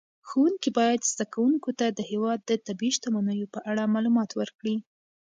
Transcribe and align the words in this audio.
ښوونکي 0.27 0.69
باید 0.79 1.01
زده 1.11 1.25
کوونکو 1.33 1.69
ته 1.79 1.85
د 1.97 1.99
هېواد 2.11 2.39
د 2.45 2.51
طبیعي 2.67 2.93
شتمنیو 2.97 3.51
په 3.53 3.59
اړه 3.71 3.91
معلومات 3.95 4.29
ورکړي. 4.35 4.75